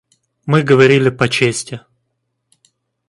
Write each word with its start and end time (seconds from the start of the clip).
Мы 0.47 0.63
говорили 0.63 1.11
по 1.11 1.29
чести. 1.29 1.79